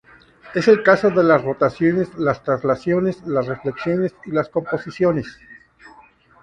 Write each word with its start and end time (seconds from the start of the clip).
Es 0.55 0.67
el 0.67 0.81
caso 0.81 1.11
de 1.11 1.23
las 1.23 1.43
rotaciones, 1.43 2.11
las 2.17 2.41
traslaciones, 2.43 3.21
las 3.27 3.45
reflexiones 3.45 4.15
y 4.25 4.31
las 4.31 4.49
composiciones. 4.49 5.37